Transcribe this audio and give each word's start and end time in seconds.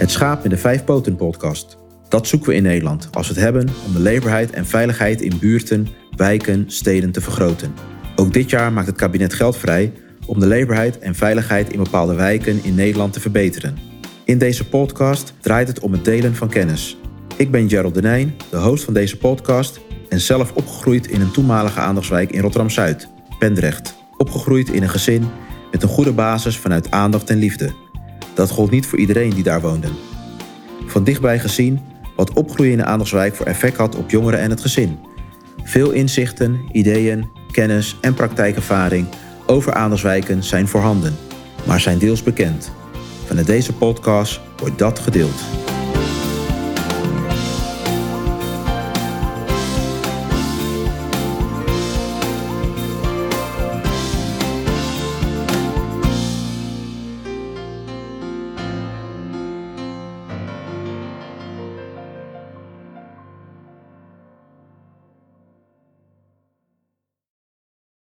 Het 0.00 0.10
schaap 0.10 0.44
in 0.44 0.50
de 0.50 0.56
vijf 0.56 0.84
poten 0.84 1.16
podcast. 1.16 1.76
Dat 2.08 2.26
zoeken 2.26 2.48
we 2.48 2.54
in 2.54 2.62
Nederland 2.62 3.08
als 3.12 3.28
we 3.28 3.34
het 3.34 3.42
hebben 3.42 3.68
om 3.86 3.92
de 3.92 4.00
leefbaarheid 4.00 4.50
en 4.50 4.66
veiligheid 4.66 5.20
in 5.20 5.38
buurten, 5.40 5.88
wijken, 6.16 6.64
steden 6.66 7.10
te 7.10 7.20
vergroten. 7.20 7.74
Ook 8.16 8.32
dit 8.32 8.50
jaar 8.50 8.72
maakt 8.72 8.86
het 8.86 8.96
kabinet 8.96 9.34
geld 9.34 9.56
vrij 9.56 9.92
om 10.26 10.40
de 10.40 10.46
leefbaarheid 10.46 10.98
en 10.98 11.14
veiligheid 11.14 11.72
in 11.72 11.82
bepaalde 11.82 12.14
wijken 12.14 12.64
in 12.64 12.74
Nederland 12.74 13.12
te 13.12 13.20
verbeteren. 13.20 13.76
In 14.24 14.38
deze 14.38 14.68
podcast 14.68 15.32
draait 15.40 15.68
het 15.68 15.80
om 15.80 15.92
het 15.92 16.04
delen 16.04 16.34
van 16.34 16.48
kennis. 16.48 16.96
Ik 17.36 17.50
ben 17.50 17.68
Gerald 17.68 17.94
Denijn, 17.94 18.34
de 18.50 18.58
host 18.58 18.84
van 18.84 18.94
deze 18.94 19.16
podcast 19.16 19.80
en 20.08 20.20
zelf 20.20 20.52
opgegroeid 20.52 21.06
in 21.06 21.20
een 21.20 21.32
toenmalige 21.32 21.80
aandachtswijk 21.80 22.32
in 22.32 22.40
Rotterdam-Zuid, 22.40 23.08
Pendrecht. 23.38 23.94
Opgegroeid 24.16 24.68
in 24.68 24.82
een 24.82 24.90
gezin 24.90 25.24
met 25.70 25.82
een 25.82 25.88
goede 25.88 26.12
basis 26.12 26.56
vanuit 26.56 26.90
aandacht 26.90 27.30
en 27.30 27.38
liefde. 27.38 27.89
Dat 28.34 28.50
gold 28.50 28.70
niet 28.70 28.86
voor 28.86 28.98
iedereen 28.98 29.30
die 29.30 29.42
daar 29.42 29.60
woonde. 29.60 29.88
Van 30.86 31.04
dichtbij 31.04 31.38
gezien 31.38 31.80
wat 32.16 32.32
opgroeien 32.32 32.72
in 32.72 32.98
de 32.98 33.30
voor 33.34 33.46
effect 33.46 33.76
had 33.76 33.96
op 33.96 34.10
jongeren 34.10 34.40
en 34.40 34.50
het 34.50 34.60
gezin. 34.60 34.98
Veel 35.64 35.90
inzichten, 35.90 36.60
ideeën, 36.72 37.28
kennis 37.50 37.96
en 38.00 38.14
praktijkervaring 38.14 39.06
over 39.46 39.74
aandachtswijken 39.74 40.44
zijn 40.44 40.68
voorhanden, 40.68 41.16
maar 41.66 41.80
zijn 41.80 41.98
deels 41.98 42.22
bekend. 42.22 42.72
Vanuit 43.26 43.46
deze 43.46 43.72
podcast 43.72 44.40
wordt 44.56 44.78
dat 44.78 44.98
gedeeld. 44.98 45.59